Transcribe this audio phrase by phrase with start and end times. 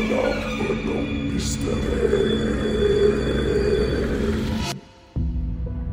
[0.00, 1.76] Misteri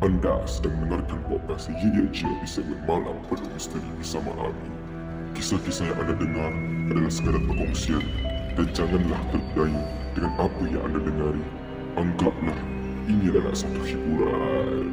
[0.00, 4.72] Anda sedang mendengarkan podcast Ye Ye Je di segmen Malam Penuh Misteri bersama Ami.
[5.36, 6.52] Kisah-kisah yang anda dengar
[6.88, 8.00] adalah sekadar perkongsian
[8.56, 9.84] dan janganlah terpedaya
[10.16, 11.44] dengan apa yang anda dengari.
[12.00, 12.60] Anggaplah
[13.12, 14.88] ini adalah satu hiburan.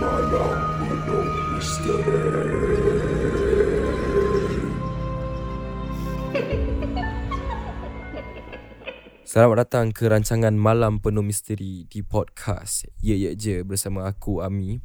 [0.00, 0.56] Malam
[0.88, 2.96] Penuh Misteri.
[9.36, 14.80] Selamat datang ke rancangan Malam Penuh Misteri di podcast Ye Ye Je bersama aku Ami.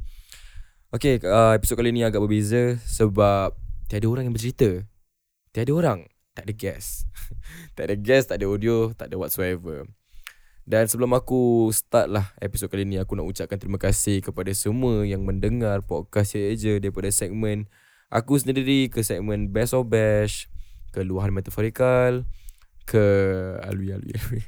[0.92, 3.56] Okay, uh, episod kali ni agak berbeza sebab
[3.88, 4.84] tiada orang yang bercerita.
[5.56, 6.04] Tiada orang,
[6.36, 7.08] tak ada guest.
[7.80, 9.88] tak ada guest, tak ada audio, tak ada whatsoever.
[10.68, 15.00] Dan sebelum aku start lah episod kali ni aku nak ucapkan terima kasih kepada semua
[15.08, 17.72] yang mendengar podcast Ye Ye Je daripada segmen
[18.12, 20.52] aku sendiri ke segmen Best of Bash,
[20.92, 22.28] ke luahan metaforikal,
[22.84, 23.04] ke
[23.62, 24.40] Alwi Alwi Alwi.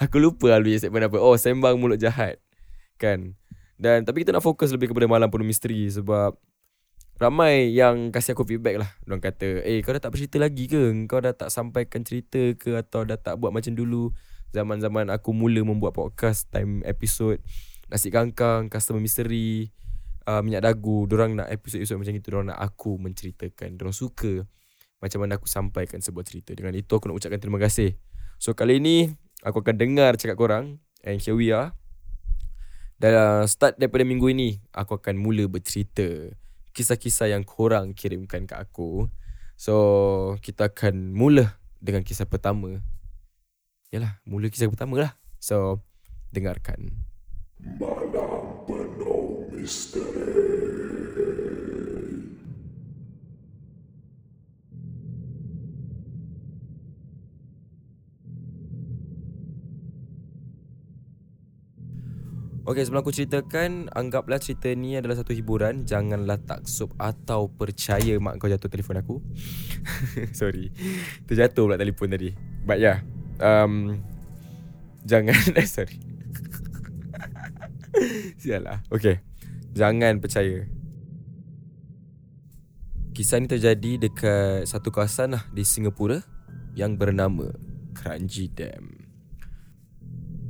[0.00, 1.18] Aku lupa Alwi segmen apa.
[1.20, 2.40] Oh, sembang mulut jahat.
[2.96, 3.36] Kan?
[3.76, 6.38] Dan tapi kita nak fokus lebih kepada malam penuh misteri sebab
[7.18, 8.90] ramai yang kasih aku feedback lah.
[9.02, 10.94] Diorang kata, "Eh, kau dah tak bercerita lagi ke?
[11.06, 14.14] Kau dah tak sampaikan cerita ke atau dah tak buat macam dulu
[14.52, 17.40] zaman-zaman aku mula membuat podcast time episode
[17.92, 19.68] nasi kangkang, customer misteri,
[20.24, 21.04] uh, minyak dagu.
[21.04, 22.28] Diorang nak episod-episod macam itu.
[22.32, 23.76] Diorang nak aku menceritakan.
[23.76, 24.48] Diorang suka
[25.02, 26.54] macam mana aku sampaikan sebuah cerita.
[26.54, 27.98] Dengan itu aku nak ucapkan terima kasih.
[28.38, 29.10] So kali ini
[29.42, 31.74] aku akan dengar cakap korang and here we are.
[33.02, 36.30] Dan uh, start daripada minggu ini aku akan mula bercerita
[36.70, 39.10] kisah-kisah yang korang kirimkan ke aku.
[39.58, 39.74] So
[40.38, 42.78] kita akan mula dengan kisah pertama.
[43.90, 45.12] Yalah, mula kisah pertama lah.
[45.42, 45.82] So
[46.30, 46.94] dengarkan.
[47.58, 51.01] Malam penuh misteri.
[62.62, 65.82] Okey, sebelum aku ceritakan, anggaplah cerita ni adalah satu hiburan.
[65.82, 69.18] Janganlah taksub atau percaya mak kau jatuh telefon aku.
[70.38, 70.70] Sorry.
[71.26, 72.30] Terjatuh pula telefon tadi.
[72.62, 73.02] But yeah.
[73.42, 74.06] Um,
[75.02, 75.98] jangan, eh sorry.
[78.42, 78.86] Sialah.
[78.94, 79.18] Okey.
[79.74, 80.62] Jangan percaya.
[83.10, 86.22] Kisah ni terjadi dekat satu kawasan lah di Singapura
[86.78, 87.50] yang bernama
[87.90, 89.02] Kranji Dam.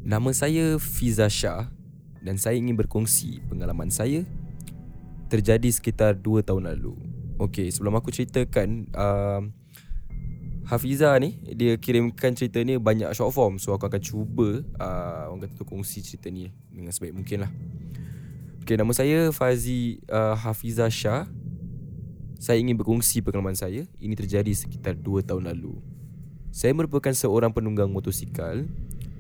[0.05, 1.82] Nama saya Fiza Shah
[2.23, 4.23] dan saya ingin berkongsi pengalaman saya
[5.27, 6.95] terjadi sekitar 2 tahun lalu.
[7.43, 9.43] Okey, sebelum aku ceritakan uh,
[10.63, 15.51] Hafiza ni dia kirimkan cerita ni banyak short form so aku akan cuba uh, orang
[15.51, 17.53] kata tu kongsi cerita ni dengan sebaik mungkin lah.
[18.63, 21.27] Okey, nama saya Fazi uh, Hafiza Shah.
[22.39, 23.87] Saya ingin berkongsi pengalaman saya.
[23.99, 25.79] Ini terjadi sekitar 2 tahun lalu.
[26.55, 28.63] Saya merupakan seorang penunggang motosikal.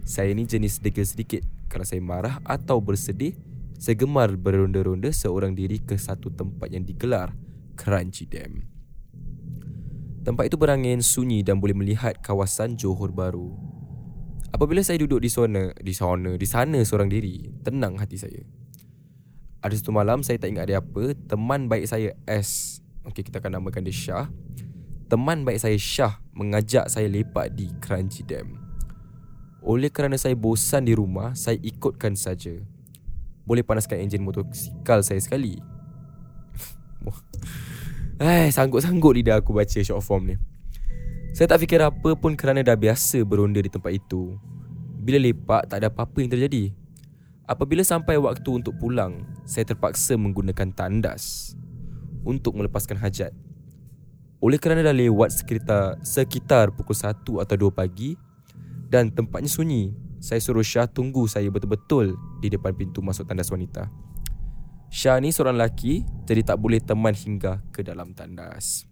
[0.02, 3.32] Saya ni jenis degil sedikit kalau saya marah atau bersedih,
[3.80, 7.32] saya gemar beronda-ronda seorang diri ke satu tempat yang digelar
[7.80, 8.68] Crunchy Dam.
[10.22, 13.56] Tempat itu berangin, sunyi dan boleh melihat kawasan Johor Baru.
[14.52, 18.44] Apabila saya duduk di sana, di sana, di sana seorang diri, tenang hati saya.
[19.64, 23.58] Ada satu malam saya tak ingat ada apa, teman baik saya S, okey kita akan
[23.58, 24.28] namakan dia Syah.
[25.10, 28.61] Teman baik saya Syah mengajak saya lepak di Crunchy Dam.
[29.62, 32.50] Oleh kerana saya bosan di rumah, saya ikutkan saja.
[33.46, 35.58] Boleh panaskan enjin motosikal saya sekali.
[38.22, 40.36] Eh, sanggup-sanggup lidah aku baca short form ni.
[41.34, 44.38] Saya tak fikir apa pun kerana dah biasa beronda di tempat itu.
[45.02, 46.70] Bila lepak, tak ada apa-apa yang terjadi.
[47.50, 51.56] Apabila sampai waktu untuk pulang, saya terpaksa menggunakan tandas
[52.22, 53.34] untuk melepaskan hajat.
[54.38, 58.14] Oleh kerana dah lewat sekitar, sekitar pukul 1 atau 2 pagi,
[58.92, 59.96] dan tempatnya sunyi.
[60.20, 62.14] Saya suruh Syah tunggu saya betul-betul
[62.44, 63.88] di depan pintu masuk tandas wanita.
[64.92, 68.84] Syah ni seorang lelaki jadi tak boleh teman hingga ke dalam tandas.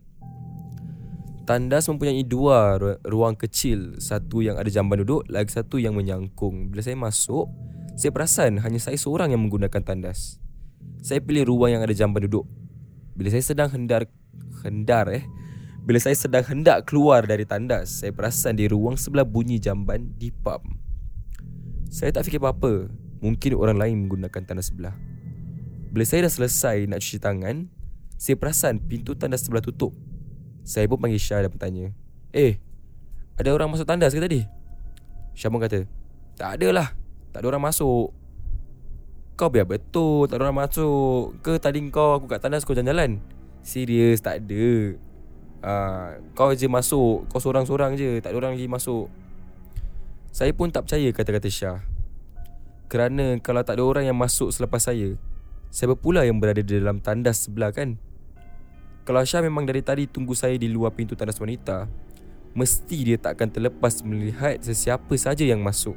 [1.45, 6.73] Tandas mempunyai dua ruang kecil, satu yang ada jamban duduk, lagi satu yang menyangkung.
[6.73, 7.51] Bila saya masuk,
[7.99, 10.41] saya perasan hanya saya seorang yang menggunakan tandas.
[11.05, 12.49] Saya pilih ruang yang ada jamban duduk.
[13.13, 14.09] Bila saya sedang hendar
[14.65, 15.27] hendar eh
[15.81, 20.29] bila saya sedang hendak keluar dari tandas, saya perasan di ruang sebelah bunyi jamban di
[20.29, 20.61] pub.
[21.89, 22.93] Saya tak fikir apa-apa.
[23.21, 24.95] Mungkin orang lain menggunakan tandas sebelah.
[25.91, 27.67] Bila saya dah selesai nak cuci tangan,
[28.15, 29.97] saya perasan pintu tandas sebelah tutup.
[30.63, 31.91] Saya pun panggil Syah dan bertanya,
[32.31, 32.63] Eh,
[33.35, 34.47] ada orang masuk tandas ke tadi?
[35.35, 35.89] Syah pun kata,
[36.39, 36.89] Tak ada lah,
[37.35, 38.15] tak ada orang masuk.
[39.35, 41.35] Kau biar betul, tak ada orang masuk.
[41.41, 43.19] Ke tadi kau aku kat tandas kau jalan-jalan?
[43.65, 44.95] Serius, tak ada.
[45.65, 49.09] Uh, Kau je masuk Kau seorang-seorang je Tak ada orang lagi masuk.
[50.31, 51.81] Saya pun tak percaya kata-kata Syah.
[52.87, 55.17] Kerana kalau tak ada orang yang masuk selepas saya
[55.71, 57.99] Saya pula yang berada di dalam tandas sebelah kan?
[59.07, 61.87] Kalau Syah memang dari tadi tunggu saya di luar pintu tandas wanita
[62.51, 65.95] Mesti dia tak akan terlepas melihat sesiapa saja yang masuk.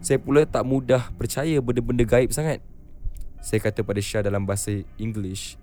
[0.00, 2.64] Saya pula tak mudah percaya benda-benda gaib sangat.
[3.44, 5.61] Saya kata pada Syah dalam bahasa English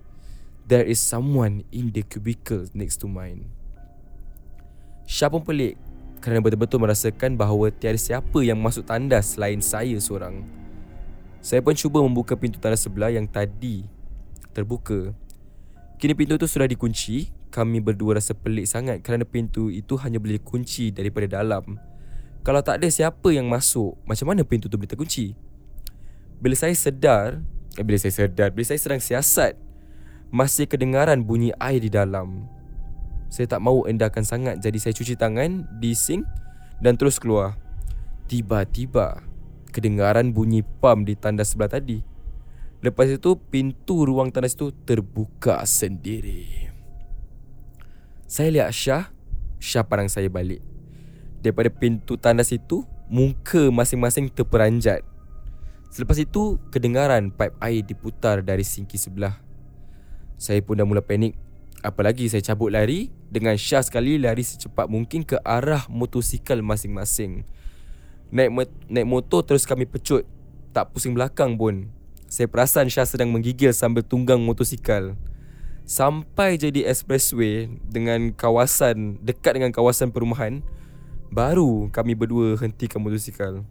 [0.66, 3.48] There is someone in the cubicle next to mine
[5.06, 5.78] Syah pun pelik
[6.20, 10.44] Kerana betul-betul merasakan bahawa tiada siapa yang masuk tandas selain saya seorang
[11.40, 13.88] Saya pun cuba membuka pintu tandas sebelah yang tadi
[14.52, 15.16] terbuka
[16.00, 20.38] Kini pintu itu sudah dikunci kami berdua rasa pelik sangat kerana pintu itu hanya boleh
[20.38, 21.76] dikunci daripada dalam.
[22.40, 25.36] Kalau tak ada siapa yang masuk, macam mana pintu itu boleh terkunci?
[26.40, 27.44] Bila saya sedar,
[27.76, 29.60] eh, bila saya sedar, bila saya sedang siasat,
[30.30, 32.46] masih kedengaran bunyi air di dalam.
[33.30, 36.26] Saya tak mahu endahkan sangat jadi saya cuci tangan di sink
[36.82, 37.58] dan terus keluar.
[38.30, 39.22] Tiba-tiba,
[39.74, 42.02] kedengaran bunyi pam di tandas sebelah tadi.
[42.80, 46.70] Lepas itu, pintu ruang tandas itu terbuka sendiri.
[48.30, 49.04] Saya lihat Syah
[49.58, 50.62] Syah parang saya balik
[51.42, 55.02] Daripada pintu tandas itu Muka masing-masing terperanjat
[55.90, 59.49] Selepas itu Kedengaran pipe air diputar dari sinki sebelah
[60.40, 61.36] Saya pun dah mula panik.
[61.84, 67.44] Apalagi saya cabut lari Dengan Syah sekali lari secepat mungkin ke arah motosikal masing-masing.
[68.32, 70.24] Naik, naik motor terus kami pecut.
[70.72, 71.92] Tak pusing belakang pun.
[72.24, 75.12] Saya perasan Syah sedang menggigil sambil tunggang motosikal.
[75.90, 80.62] Sampai jadi expressway Dengan kawasan Dekat dengan kawasan perumahan
[81.34, 83.66] Baru kami berdua hentikan motosikal.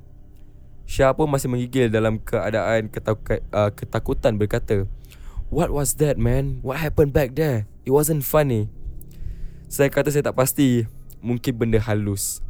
[0.83, 4.89] Syah pun masih menggigil dalam keadaan uh, ketakutan berkata
[5.49, 6.61] What was that man?
[6.61, 7.65] What happened back there?
[7.81, 8.69] It wasn't funny.
[9.65, 10.85] Saya kata saya tak pasti.
[11.25, 12.45] Mungkin benda halus.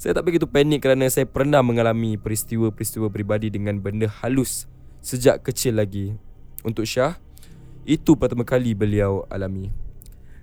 [0.00, 4.64] Saya tak begitu panik kerana saya pernah mengalami peristiwa-peristiwa peribadi dengan benda halus
[5.04, 6.16] Sejak kecil lagi.
[6.64, 7.20] Untuk Syah
[7.84, 9.68] itu pertama kali beliau alami.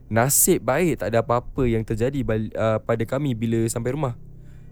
[0.05, 2.21] Nasib baik tak ada apa-apa yang terjadi
[2.53, 4.13] uh, pada kami bila sampai rumah.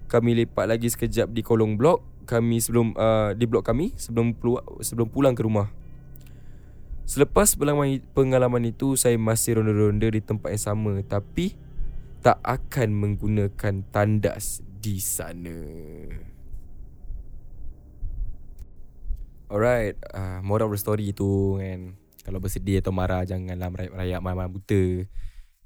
[0.06, 2.06] Kami lepak lagi sekejap di kolong blok.
[2.30, 4.38] Kami sebelum uh, di blok kami sebelum,
[4.86, 5.74] sebelum pulang ke rumah
[7.06, 7.54] Selepas
[8.18, 11.54] pengalaman itu saya masih ronda-ronda di tempat yang sama Tapi
[12.26, 15.62] tak akan menggunakan tandas di sana.
[19.46, 21.94] Alright, uh, moral of the story tu kan.
[22.26, 25.06] Kalau bersedih atau marah Janganlah merayap malam-malam buta.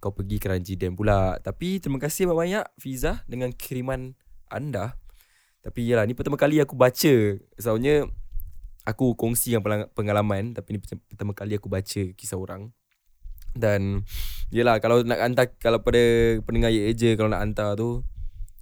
[0.04, 1.40] Kau pergi ke Ranji Dam pula.
[1.40, 4.20] Tapi terima kasih banyak-banyak Fiza Dengan kiriman
[4.52, 5.00] anda.
[5.64, 7.16] Tapi yalah ni pertama kali aku baca.
[7.56, 8.12] Soalnya
[8.90, 9.62] Aku kongsi yang
[9.94, 12.74] pengalaman Tapi ni pertama kali aku baca kisah orang.
[13.54, 14.06] Dan
[14.50, 16.02] Yalah kalau nak hantar Kalau pada
[16.42, 18.02] pendengar ye je Kalau nak hantar tu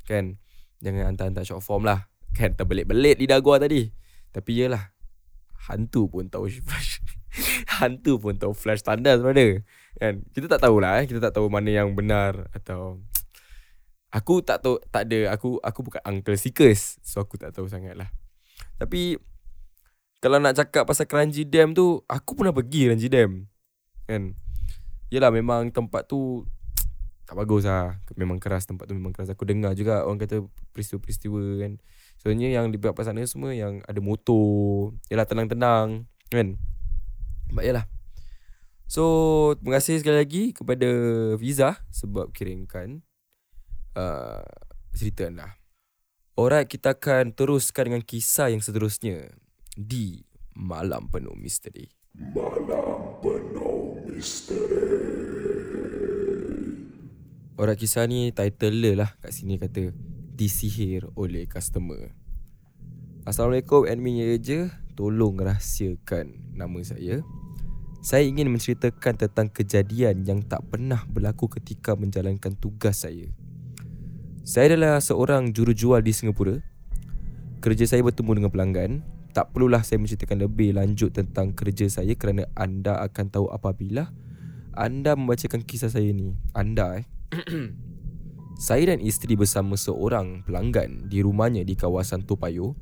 [0.04, 0.40] Kan
[0.84, 2.12] Jangan hantar-hantar short form lah.
[2.38, 3.90] Kan terbelit-belit lidah gua tadi.
[4.30, 4.94] Tapi yalah
[5.68, 6.48] Hantu pun tahu
[7.82, 9.62] hantu pun tahu flash tanda sebenarnya
[9.98, 13.02] kan kita tak tahulah eh kita tak tahu mana yang benar atau
[14.14, 18.10] aku tak tahu tak ada aku aku bukan uncle seekers so aku tak tahu sangatlah.
[18.78, 19.18] Tapi
[20.28, 23.48] kalau nak cakap pasal Kranji Dam tu aku pernah pergi Kranji Dam
[24.04, 24.36] kan?
[25.08, 26.44] Yelah memang tempat tu
[27.28, 27.96] tak bagus lah.
[28.20, 29.32] Memang keras tempat tu memang keras.
[29.32, 30.44] Aku dengar juga orang kata
[30.76, 31.80] peristiwa-peristiwa kan?
[32.20, 36.60] Sebenarnya yang di beberapa sana semua yang ada motor Yelah tenang-tenang kan?
[37.48, 37.88] But yalah
[38.84, 40.90] So terima kasih sekali lagi kepada
[41.40, 43.00] Visa Sebab kirimkan
[43.96, 44.44] uh,
[44.92, 45.56] Cerita anda.
[46.36, 49.32] Alright kita akan teruskan dengan kisah yang seterusnya
[49.72, 50.27] Di
[50.58, 51.86] Malam Penuh Misteri
[52.18, 54.90] Malam Penuh Misteri
[57.54, 59.94] Alright kisah ni title lah kat sini kata
[60.34, 62.10] Disihir oleh customer
[63.30, 64.60] Assalamualaikum admin ya je
[64.98, 67.22] Tolong rahsiakan nama saya
[68.02, 73.28] saya ingin menceritakan tentang kejadian yang tak pernah berlaku ketika menjalankan tugas saya.
[74.48, 76.64] Saya adalah seorang jurujual di Singapura.
[77.60, 79.17] Kerja saya bertemu dengan pelanggan.
[79.38, 84.10] Tak perlulah saya menceritakan lebih lanjut tentang kerja saya kerana anda akan tahu apabila
[84.74, 86.34] anda membacakan kisah saya ni.
[86.58, 87.06] Anda eh.
[88.66, 92.74] saya dan isteri bersama seorang pelanggan di rumahnya di kawasan Topayo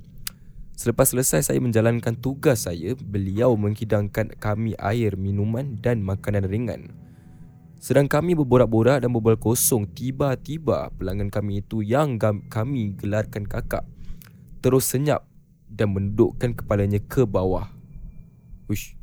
[0.80, 6.92] Selepas selesai saya menjalankan tugas saya, beliau menghidangkan kami air, minuman dan makanan ringan.
[7.80, 13.88] Sedang kami berborak-borak dan berbual kosong, tiba-tiba pelanggan kami itu yang kami gelarkan kakak
[14.66, 15.30] terus senyap
[15.70, 17.70] dan mendukkan kepalanya ke bawah.
[18.70, 18.96] Uish.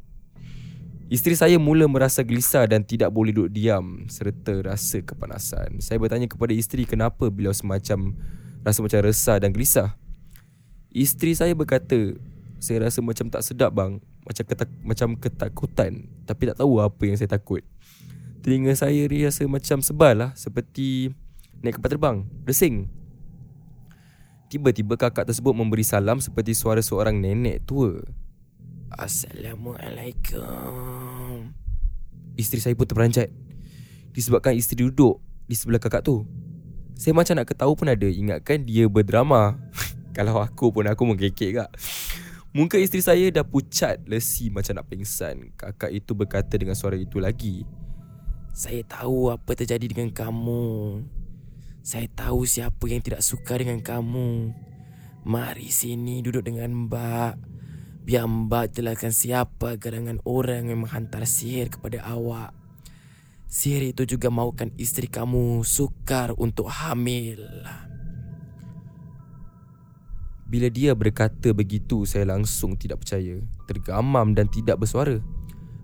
[1.12, 5.76] Isteri saya mula merasa gelisah dan tidak boleh duduk diam serta rasa kepanasan.
[5.84, 8.16] Saya bertanya kepada isteri kenapa beliau semacam
[8.64, 9.92] rasa macam resah dan gelisah.
[10.88, 12.16] Isteri saya berkata,
[12.56, 17.18] saya rasa macam tak sedap bang, macam ketak, macam ketakutan tapi tak tahu apa yang
[17.18, 17.60] saya takut.
[18.40, 21.12] Telinga saya rasa macam sebal lah seperti
[21.62, 22.16] naik kapal terbang,
[22.48, 22.90] resing.
[24.52, 28.04] Tiba-tiba kakak tersebut memberi salam seperti suara seorang nenek tua.
[28.92, 31.56] Assalamualaikum.
[32.36, 33.32] Isteri saya pun terperanjat.
[34.12, 36.28] Disebabkan isteri duduk di sebelah kakak tu.
[36.92, 39.56] Saya macam nak ketahu pun ada ingatkan dia berdrama.
[40.20, 41.72] Kalau aku pun aku mengkekek kak.
[42.52, 45.56] Muka isteri saya dah pucat lesi macam nak pingsan.
[45.56, 47.64] Kakak itu berkata dengan suara itu lagi.
[48.52, 51.00] Saya tahu apa terjadi dengan kamu.
[51.82, 54.54] Saya tahu siapa yang tidak suka dengan kamu.
[55.26, 57.34] Mari sini duduk dengan mbak.
[58.06, 62.54] Biar mbak jelaskan siapa gerangan orang yang menghantar sihir kepada awak.
[63.50, 67.42] Sihir itu juga mahukan isteri kamu sukar untuk hamil.
[70.46, 73.42] Bila dia berkata begitu, saya langsung tidak percaya.
[73.66, 75.18] Tergamam dan tidak bersuara.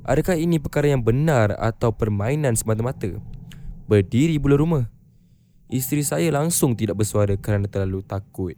[0.06, 3.18] Adakah ini perkara yang benar atau permainan semata-mata?
[3.90, 4.97] Berdiri bulu rumah.
[5.68, 8.56] Isteri saya langsung tidak bersuara kerana terlalu takut.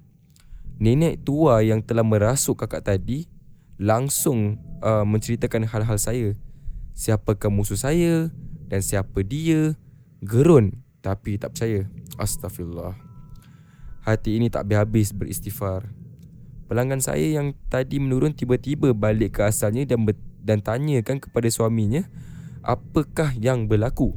[0.79, 3.27] Nenek tua yang telah merasuk kakak tadi
[3.83, 6.39] langsung uh, menceritakan hal-hal saya.
[6.95, 8.31] Siapakah musuh saya
[8.71, 9.75] dan siapa dia?
[10.23, 11.91] Gerun tapi tak percaya.
[12.15, 12.95] Astagfirullah.
[14.07, 15.91] Hati ini tak habis-habis beristighfar.
[16.71, 22.07] Pelanggan saya yang tadi menurun tiba-tiba balik ke asalnya dan ber- dan tanyakan kepada suaminya
[22.63, 24.17] apakah yang berlaku.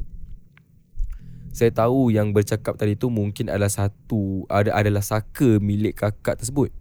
[1.54, 6.74] Saya tahu yang bercakap tadi tu mungkin adalah satu ada adalah saka milik kakak tersebut.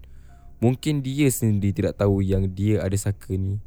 [0.65, 3.62] Mungkin dia sendiri tidak tahu yang dia ada saka ni.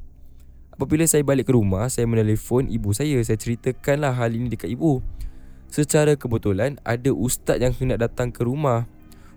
[0.75, 3.23] Apabila saya balik ke rumah, saya menelpon ibu saya.
[3.23, 4.99] Saya ceritakanlah hal ini dekat ibu.
[5.71, 8.91] Secara kebetulan, ada ustaz yang hendak datang ke rumah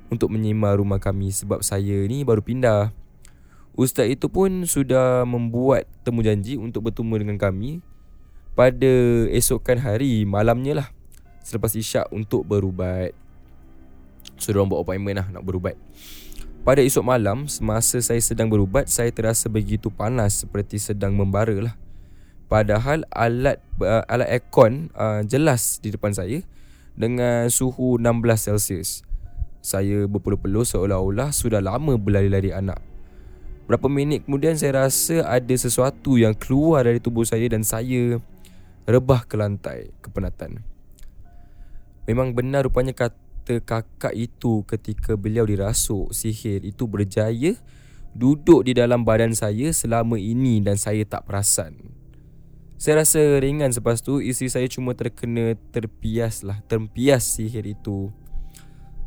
[0.09, 2.89] untuk menyemar rumah kami sebab saya ni baru pindah.
[3.77, 7.85] Ustaz itu pun sudah membuat temu janji untuk bertemu dengan kami
[8.57, 8.89] pada
[9.29, 10.89] esokan hari malamnya lah
[11.43, 13.15] selepas isyak untuk berubat.
[14.39, 15.75] So, diorang buat appointment lah nak berubat.
[16.59, 21.75] Pada esok malam, semasa saya sedang berubat, saya terasa begitu panas seperti sedang membara lah.
[22.49, 26.41] Padahal alat uh, alat aircon uh, jelas di depan saya
[26.97, 29.05] dengan suhu 16 Celsius.
[29.61, 32.81] Saya berpeluh-peluh seolah-olah sudah lama berlari-lari anak.
[33.69, 38.17] Berapa minit kemudian saya rasa ada sesuatu yang keluar dari tubuh saya dan saya
[38.89, 40.65] rebah ke lantai kepenatan.
[42.09, 47.53] Memang benar rupanya kata kakak itu ketika beliau dirasuk sihir itu berjaya
[48.17, 51.77] duduk di dalam badan saya selama ini dan saya tak perasan.
[52.81, 58.09] Saya rasa ringan selepas tu isteri saya cuma terkena terpias lah, terpias sihir itu.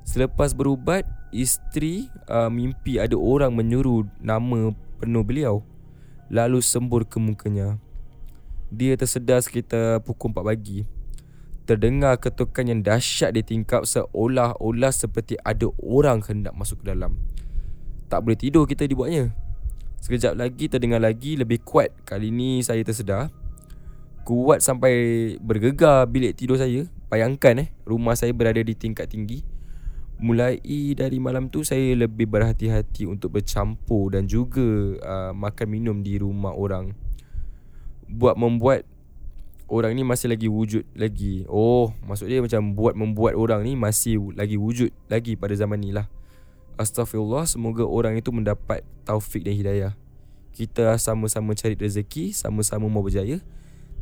[0.06, 1.02] Selepas berubat,
[1.34, 4.70] isteri uh, mimpi ada orang menyuruh nama
[5.02, 5.66] penuh beliau
[6.30, 7.82] lalu sembur ke mukanya.
[8.70, 11.01] Dia tersedar sekitar pukul 4 pagi.
[11.62, 17.22] Terdengar ketukan yang dahsyat di tingkap seolah-olah seperti ada orang hendak masuk ke dalam.
[18.10, 19.30] Tak boleh tidur kita dibuatnya.
[20.02, 21.94] Sekejap lagi terdengar lagi lebih kuat.
[22.02, 23.30] Kali ini saya tersedar.
[24.26, 26.90] Kuat sampai bergegar bilik tidur saya.
[27.06, 29.46] Bayangkan eh, rumah saya berada di tingkat tinggi.
[30.18, 30.58] Mulai
[30.98, 36.54] dari malam tu saya lebih berhati-hati untuk bercampur dan juga uh, makan minum di rumah
[36.54, 36.94] orang.
[38.10, 38.86] Buat membuat
[39.72, 41.48] orang ni masih lagi wujud lagi.
[41.48, 45.96] Oh, maksud dia macam buat membuat orang ni masih lagi wujud lagi pada zaman ni
[45.96, 46.12] lah.
[46.76, 49.92] Astaghfirullah, semoga orang itu mendapat taufik dan hidayah.
[50.52, 53.40] Kita sama-sama cari rezeki, sama-sama mau berjaya.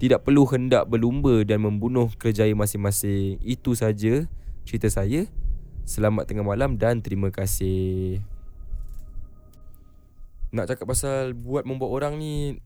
[0.03, 3.39] Tidak perlu hendak berlumba dan membunuh kerjaya masing-masing.
[3.39, 4.27] Itu saja
[4.67, 5.31] cerita saya.
[5.87, 8.19] Selamat tengah malam dan terima kasih.
[10.51, 12.59] Nak cakap pasal buat membuat orang ni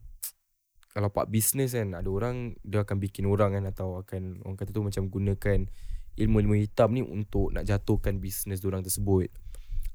[0.95, 4.71] kalau part bisnes kan ada orang dia akan bikin orang kan atau akan orang kata
[4.71, 5.67] tu macam gunakan
[6.15, 9.27] ilmu-ilmu hitam ni untuk nak jatuhkan bisnes orang tersebut.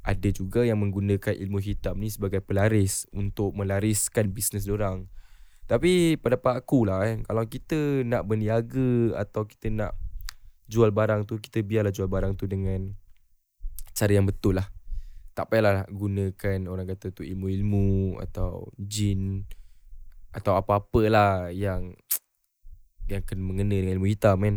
[0.04, 5.08] Ada juga yang menggunakan ilmu hitam ni sebagai pelaris untuk melariskan bisnes orang.
[5.64, 9.96] Tapi pada part aku lah kan, kalau kita nak berniaga atau kita nak
[10.68, 12.92] jual barang tu, kita biarlah jual barang tu dengan
[13.96, 14.68] cara yang betul lah.
[15.32, 19.48] Tak payahlah nak gunakan orang kata tu ilmu-ilmu atau jin
[20.30, 21.94] atau apa-apalah yang
[23.12, 24.56] yang kena mengena dengan ilmu hitam kan.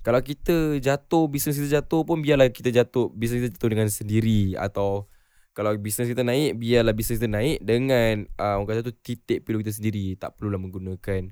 [0.00, 4.56] Kalau kita jatuh, bisnes kita jatuh pun biarlah kita jatuh, bisnes kita jatuh dengan sendiri
[4.56, 5.04] atau
[5.52, 9.58] kalau bisnes kita naik, biarlah bisnes kita naik dengan uh, orang kata tu titik pilu
[9.60, 10.14] kita sendiri.
[10.14, 11.28] Tak perlulah menggunakan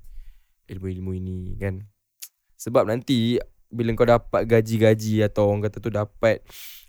[0.66, 1.86] ilmu-ilmu ini kan.
[2.66, 3.38] Sebab nanti
[3.70, 6.42] bila kau dapat gaji-gaji atau orang kata tu dapat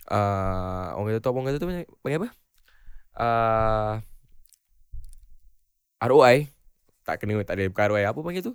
[0.09, 1.67] uh, orang kata tu orang kata tu
[2.01, 2.29] panggil apa?
[3.17, 3.93] Uh,
[6.03, 6.56] ROI
[7.07, 8.53] tak kena tak ada ROI apa panggil tu?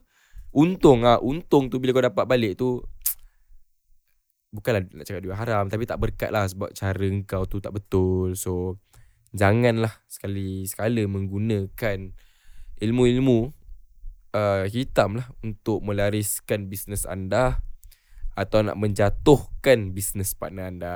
[0.52, 2.84] Untung ah, untung tu bila kau dapat balik tu
[4.54, 8.36] bukanlah nak cakap dia haram tapi tak berkat lah sebab cara kau tu tak betul.
[8.36, 8.76] So
[9.32, 12.12] janganlah sekali sekala menggunakan
[12.84, 13.48] ilmu-ilmu
[14.36, 17.64] uh, hitam lah untuk melariskan bisnes anda
[18.36, 20.94] atau nak menjatuhkan bisnes partner anda.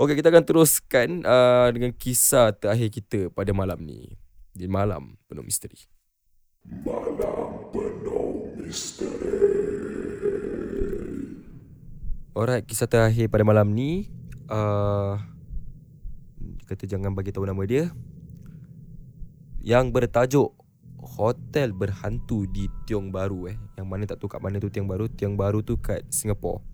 [0.00, 4.16] Okey, kita akan teruskan uh, dengan kisah terakhir kita pada malam ni.
[4.50, 5.76] Di malam penuh misteri.
[6.68, 9.60] Malam penuh misteri.
[12.36, 14.12] Alright, kisah terakhir pada malam ni
[14.52, 15.16] uh,
[16.68, 17.88] kata jangan bagi tahu nama dia.
[19.60, 20.50] Yang bertajuk
[21.00, 23.56] hotel berhantu di Tiong Baru eh.
[23.76, 25.08] Yang mana tak tahu kat mana tu Tiong Baru.
[25.08, 26.64] Tiong Baru tu kat Singapore.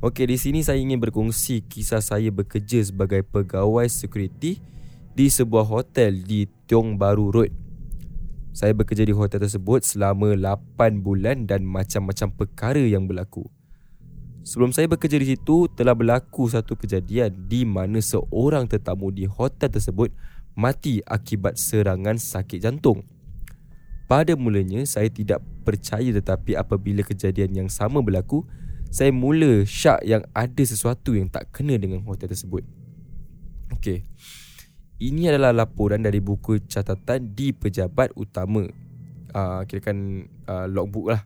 [0.00, 4.56] Okey, di sini saya ingin berkongsi kisah saya bekerja sebagai pegawai security
[5.12, 7.52] di sebuah hotel di Tiong Baru Road.
[8.50, 13.46] Saya bekerja di hotel tersebut selama 8 bulan dan macam-macam perkara yang berlaku.
[14.42, 19.70] Sebelum saya bekerja di situ, telah berlaku satu kejadian di mana seorang tetamu di hotel
[19.70, 20.10] tersebut
[20.58, 23.06] mati akibat serangan sakit jantung.
[24.10, 28.42] Pada mulanya saya tidak percaya tetapi apabila kejadian yang sama berlaku,
[28.90, 32.66] saya mula syak yang ada sesuatu yang tak kena dengan hotel tersebut.
[33.70, 34.02] Okey.
[35.00, 38.68] Ini adalah laporan dari buku catatan di pejabat utama.
[39.32, 41.24] Uh, kirakan uh, logbook lah.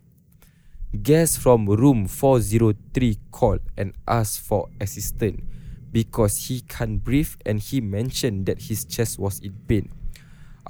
[0.94, 5.42] Guest from room 403 called and asked for assistance
[5.90, 9.90] because he can't breathe and he mentioned that his chest was in pain.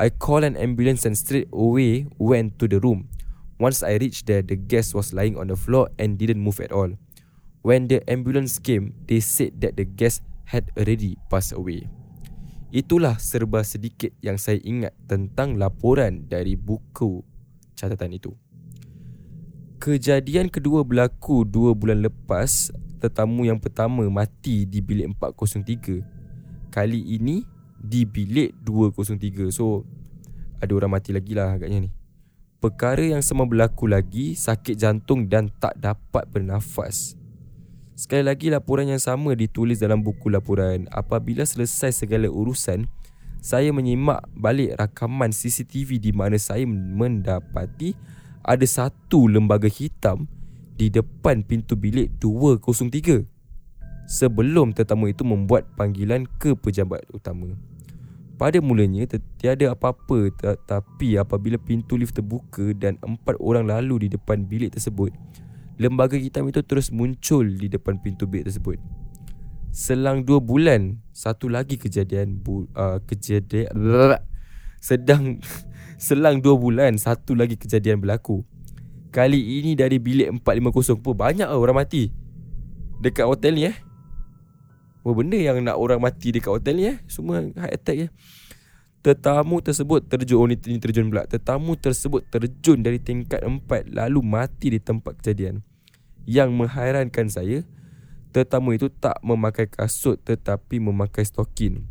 [0.01, 3.13] I called an ambulance and straight away went to the room.
[3.61, 6.73] Once I reached there, the guest was lying on the floor and didn't move at
[6.73, 6.97] all.
[7.61, 11.85] When the ambulance came, they said that the guest had already passed away.
[12.75, 17.23] Itulah serba sedikit yang saya ingat tentang laporan dari buku
[17.79, 18.35] catatan itu.
[19.79, 27.47] Kejadian kedua berlaku dua bulan lepas tetamu yang pertama mati di bilik 403 Kali ini
[27.79, 29.87] di bilik 203 So
[30.59, 31.91] ada orang mati lagi lah agaknya ni.
[32.59, 37.15] Perkara yang sama berlaku lagi Sakit jantung dan tak dapat bernafas
[37.95, 42.91] Sekali lagi laporan yang sama ditulis dalam buku laporan Apabila selesai segala urusan
[43.39, 47.95] Saya menyimak balik rakaman CCTV di mana saya mendapati
[48.43, 50.27] Ada satu lembaga hitam
[50.75, 53.23] di depan pintu bilik 203
[54.05, 57.57] sebelum tetamu itu membuat panggilan ke pejabat utama.
[58.35, 59.07] Pada mulanya
[59.39, 65.15] tiada apa-apa tetapi apabila pintu lift terbuka dan empat orang lalu di depan bilik tersebut,
[65.81, 68.79] lembaga hitam itu terus muncul di depan pintu bilik tersebut.
[69.75, 73.75] Selang dua bulan, satu lagi kejadian bu, uh, kejadian
[74.79, 75.43] sedang
[76.07, 78.47] selang dua bulan satu lagi kejadian berlaku.
[79.15, 82.11] Kali ini dari bilik 450 pun banyak lah orang mati
[82.99, 83.77] Dekat hotel ni eh
[85.07, 88.09] Apa benda yang nak orang mati dekat hotel ni eh Semua heart attack ya
[89.05, 91.29] Tetamu tersebut terjun Oh ni terjun pula.
[91.29, 95.61] Tetamu tersebut terjun dari tingkat 4 Lalu mati di tempat kejadian.
[96.25, 97.69] Yang menghairankan saya
[98.33, 101.85] Tetamu itu tak memakai kasut Tetapi memakai stokin.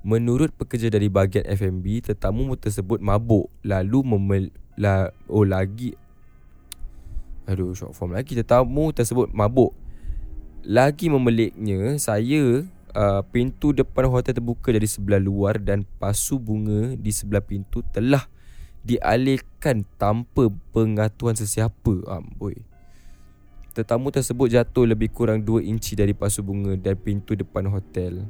[0.00, 5.92] Menurut pekerja dari bahagian F&B Tetamu tersebut mabuk Lalu memel- la oh lagi.
[7.44, 8.32] Aduh short form lagi.
[8.38, 9.74] Tetamu tersebut mabuk.
[10.64, 12.64] Lagi memeliknya saya
[12.98, 18.26] uh, pintu depan hotel terbuka dari sebelah luar dan pasu bunga di sebelah pintu telah
[18.82, 22.58] dialihkan tanpa pengatuan sesiapa amboi
[23.70, 28.26] tetamu tersebut jatuh lebih kurang 2 inci dari pasu bunga dan pintu depan hotel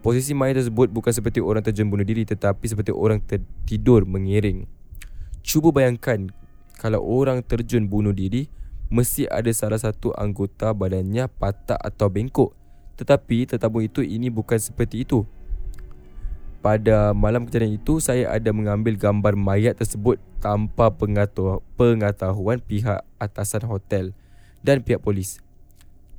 [0.00, 4.64] Posisi mayat tersebut bukan seperti orang terjun bunuh diri tetapi seperti orang tertidur mengiring.
[5.44, 6.32] Cuba bayangkan
[6.80, 8.48] kalau orang terjun bunuh diri
[8.88, 12.56] mesti ada salah satu anggota badannya patah atau bengkok.
[13.00, 15.24] Tetapi tetamu itu ini bukan seperti itu.
[16.60, 20.92] Pada malam kejadian itu saya ada mengambil gambar mayat tersebut tanpa
[21.80, 24.12] pengetahuan pihak atasan hotel
[24.60, 25.40] dan pihak polis.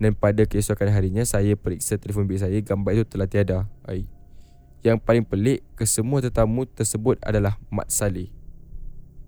[0.01, 3.69] Dan pada keesokan harinya saya periksa telefon bilik saya gambar itu telah tiada.
[4.81, 8.33] Yang paling pelik kesemua tetamu tersebut adalah Mat Saleh.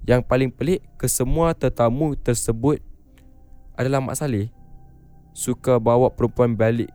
[0.04, 2.84] Yang paling pelik Kesemua tetamu tersebut
[3.80, 4.52] Adalah Mak Saleh
[5.32, 6.92] Suka bawa perempuan balik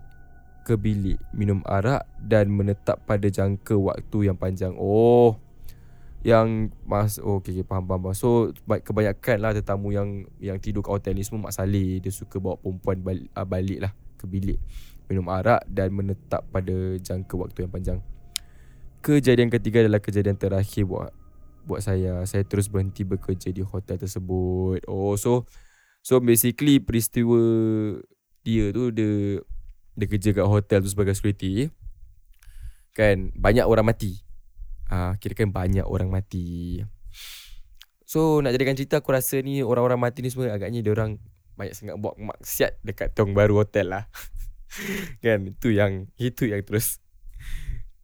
[0.68, 4.76] Ke bilik Minum arak Dan menetap pada jangka waktu yang panjang.
[4.76, 5.40] Oh
[6.26, 8.16] yang mas oh, okay, okay faham, faham faham.
[8.16, 12.02] So kebanyakan lah tetamu yang yang tidur kat hotel ni semua Mak Saleh.
[12.02, 14.58] Dia suka bawa perempuan balik, uh, balik lah ke bilik.
[15.06, 17.98] Minum arak dan menetap pada jangka waktu yang panjang.
[18.98, 21.14] Kejadian ketiga adalah kejadian terakhir buat
[21.62, 22.26] buat saya.
[22.26, 24.82] Saya terus berhenti bekerja di hotel tersebut.
[24.90, 25.46] Oh so
[26.02, 27.38] so basically peristiwa
[28.42, 29.38] dia tu dia
[29.98, 31.74] dia kerja kat hotel tu sebagai security
[32.94, 34.22] kan banyak orang mati
[34.92, 36.80] uh, kira kan banyak orang mati.
[38.08, 41.20] So nak jadikan cerita aku rasa ni orang-orang mati ni semua agaknya dia orang
[41.60, 44.04] banyak sangat buat maksiat dekat tong baru hotel lah.
[45.24, 47.00] kan itu yang itu yang terus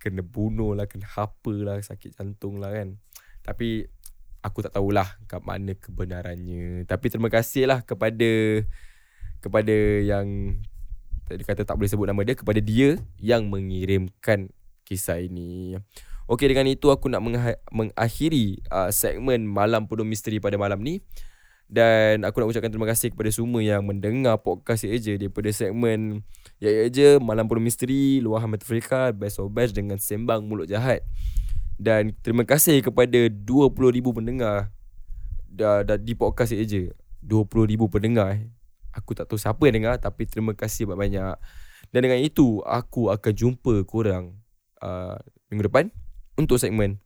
[0.00, 3.00] kena bunuh lah, kena hapa lah, sakit jantung lah kan.
[3.40, 3.88] Tapi
[4.44, 6.84] aku tak tahulah kat mana kebenarannya.
[6.84, 8.60] Tapi terima kasih lah kepada
[9.40, 10.60] kepada yang
[11.28, 14.52] tadi kata tak boleh sebut nama dia kepada dia yang mengirimkan
[14.84, 15.80] kisah ini.
[16.24, 17.20] Okey dengan itu aku nak
[17.68, 21.04] mengakhiri uh, segmen Malam Penuh Misteri pada malam ni.
[21.64, 26.20] Dan aku nak ucapkan terima kasih kepada semua yang mendengar podcast Ya Je daripada segmen
[26.60, 31.04] Ya Ya Je, Malam Penuh Misteri, Luahan Metafrika, Best of Best dengan Sembang Mulut Jahat.
[31.80, 33.72] Dan terima kasih kepada 20,000
[34.12, 34.70] pendengar
[35.48, 36.92] dah, dah di podcast Ya Je.
[37.24, 38.44] 20,000 pendengar.
[38.94, 41.36] Aku tak tahu siapa yang dengar tapi terima kasih banyak-banyak.
[41.90, 44.38] Dan dengan itu aku akan jumpa korang
[44.80, 45.18] uh,
[45.50, 45.90] minggu depan
[46.38, 47.02] untuk segmen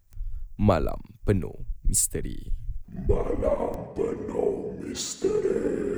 [0.61, 2.53] Malam Penuh Misteri.
[3.09, 5.98] Malam Penuh Misteri.